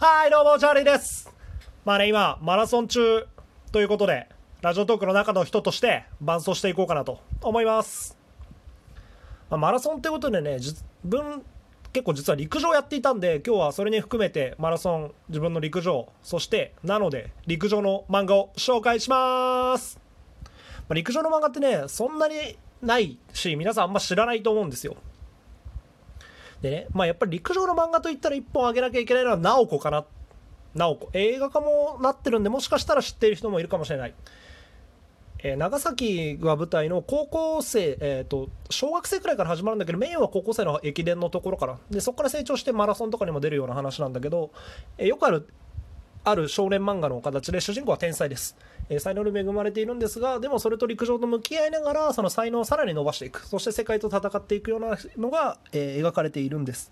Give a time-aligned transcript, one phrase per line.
[0.00, 1.28] はい、どうも、チャーリーです。
[1.84, 3.26] まあね、今、マラソン中
[3.72, 4.28] ということで、
[4.62, 8.16] ラジオトークの中の人として伴走していこうかなと思います。
[9.50, 11.42] まあマラソンということでね、自分、
[11.92, 19.98] 結構実は陸上やっていたんで、今日はそれに含めてマラソン、自分の陸上、そして、なので、陸上の漫画を紹介します。
[20.44, 20.50] ま
[20.90, 24.94] あ陸上の漫画ってね、そんなにないし、皆さんあんま知らないと思うんですよ。
[26.62, 30.04] でね、まあやっぱり陸上の漫画といったら1本あげなきゃいけないのはナオコかな。
[30.74, 31.10] ナオコ。
[31.12, 34.14] 映画化もなってるんで、もしかしたら知っている人もいるかもしれない。
[35.40, 44.50] えー長崎が舞台の高校生、えー、と小学生くらいから始まるんだけどメインは高校生の駅伝のところからでそこから成長してマラソンとかにも出るような話なんだけど、
[44.96, 45.46] えーよくある
[46.24, 48.56] ある少年漫画の形で主人公は天才です、
[48.88, 53.46] えー才能に恵まれているんですがでもそれと陸上と向き合いながらその才能をさらに伸ばしていく。
[53.46, 56.90] そして世界と戦っていくようなのが、えー描かれているんです、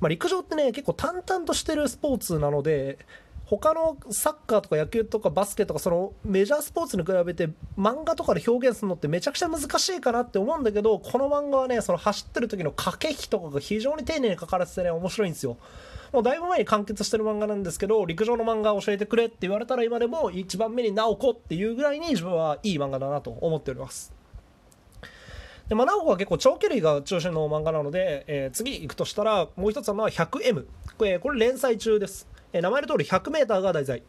[0.00, 2.98] まあ、陸上ってね結構淡々としてるスポーツなので
[3.46, 15.58] 他のサッカーとか野球とかバスケとかそのメジャースポーツに比べて漫画とかで表現するのってめちゃくちゃ難しいかなって思うんだけどこの漫画はねその走ってる時の駆け引きとかが非常に丁寧に書かれててね面白いんですよ。
[16.12, 24.12] もうだいぶ前に完結してる漫画なんですけど陸上の漫画教えてくれって言われたら今でも一番目に直子っていうぐらいに自分はいい漫画だなと思っております。
[25.68, 30.66] でまあ、直子は結構長距離が中心の漫画なので、えー次行くとしたらもう一つはまあ 100M
[30.98, 34.02] これこれ連載中です、えー名前の通り 100m が題材。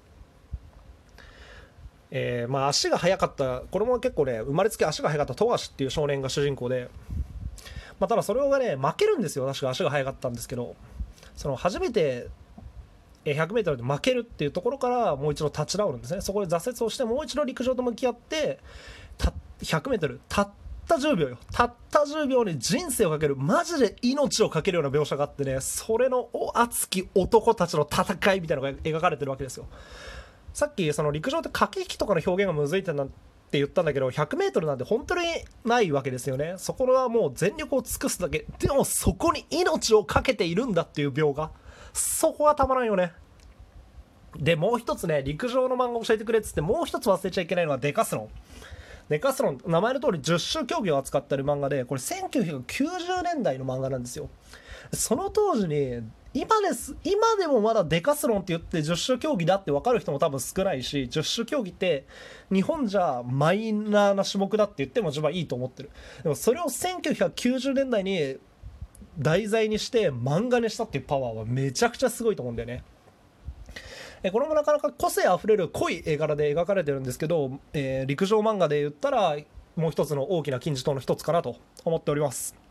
[2.12, 3.62] えーまあ、足が速かった。
[3.72, 6.90] これも結構ね生まれつき足が速かった富樫っていう少年が主人公で、
[8.00, 9.48] まあ、ただそれがね負けるんですよ。
[9.48, 10.76] 確か足が速かったんですけど。
[11.36, 12.28] その初めて
[13.26, 16.22] 100m で負けるっていうところからもう一度立ち直るんですね。
[16.22, 18.60] そこで挫折をしてもう一度陸上と向き合って
[19.18, 20.50] た 100m たっ
[20.88, 21.38] た10秒よ。
[21.52, 29.68] たった10秒に人生をかけるマジで命をかけるような描写があってねそれの熱き男たちの戦いみたいなのが描かれてるわけですよ。
[30.54, 33.08] さっきその陸上って駆け引きとかの表現がむずいってな
[33.54, 35.22] って言ったんだけど 100m なんて本当に
[35.64, 36.56] ないわけですよね。
[36.58, 38.48] そこはもう全力を尽くすだけ。
[38.58, 41.52] でもそこに命をかけているんだっていう描画
[41.94, 43.14] そこがたまらんよね。
[44.36, 48.30] でもう一つね陸上の漫画教えてくれっつってもう一つ忘れちゃいけないのはデカスロン。
[49.10, 54.30] デカスロン名前の通り十種競技を扱ってる漫画でこれ1990年代の漫画なんですよ。
[54.94, 56.02] その当時に
[56.34, 62.08] 今です今でもまだデカスロンって言って十種競技だって分かる人も多分少ないし十種競技って
[62.52, 65.92] 日本じゃマイナーな種目だって言っても自分はいいと思ってる。
[66.24, 68.38] でもそれを1990年代に
[69.20, 72.84] 題材にして漫画にしたっていうパワーはめちゃくちゃすごいと思うんだよね。
[74.24, 79.38] えこれもなかなか個性あふれる濃い絵柄で描かれてるんですけど、えー陸上漫画で言ったら
[79.76, 82.63] もう一つの大きな金字塔の一つかなと思っております。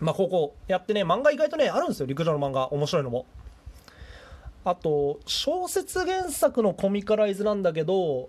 [0.00, 2.06] まあここやってね漫画意外とねあるんですよ。
[2.06, 2.72] 陸上の漫画。
[2.72, 3.26] 面白いのも。
[4.64, 8.28] あと小説原作のコミカライズなんだけど、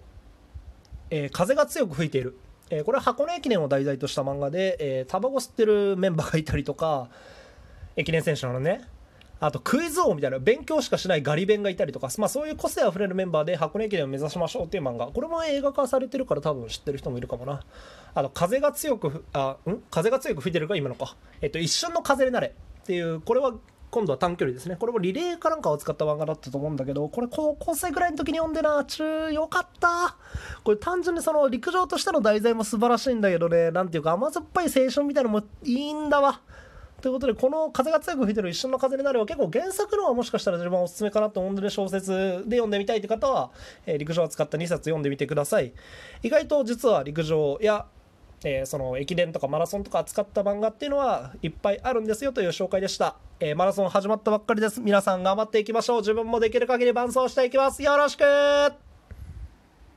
[1.09, 2.37] えー風が強く吹いている、
[2.69, 7.09] えーこれは箱根駅伝を題材とした漫画で、えータバコ吸ってるメンバーがいたりとか
[7.95, 8.81] 駅伝選手なのね。
[9.41, 17.59] あとクイズ王みたいな勉強しかしないガリ弁がいたりとか、まあ、そういう個性あふれるメンバーで箱根駅伝を目指しましょうっていう漫画これも映画化されてるから多分知ってる人もいるかもな。
[18.13, 19.79] あと風が強くあん？
[19.89, 23.53] 風が強く吹いてるか今のか、えっと、一瞬の風になれっていうこれは
[23.89, 24.77] 今度は短距離ですね。
[24.77, 28.85] これもリレーかなんかを使った漫画だったと思うんだけどこれ高校生ぐらいの時に読んでな。
[28.85, 30.15] 中よかった。
[30.63, 33.71] これ単純にその陸上としての題材も素晴らしいんだけどね。
[33.71, 36.39] なんていうか甘酸っぱい青春みたいなのもいいんだわ。
[37.01, 43.51] ということでこの風が強く吹いてる一瞬の風になれば結構原作のはもしかしたら自分はおすすめかなと思うんで小説で読んでみたいって方は、
[43.85, 45.73] えー陸上を使った2冊読んでみてください。
[46.23, 47.85] 意外と実は陸上や
[48.43, 54.81] えーその駅伝とかマラソンとか扱った漫画っていうのはいっぱいあるんですよという紹介でした、えーマラソン始まったばっかりです。
[54.81, 55.99] 皆さん頑張っていきましょう。
[56.01, 57.81] 自分もできる限り伴走していきます。
[57.83, 58.90] よろしく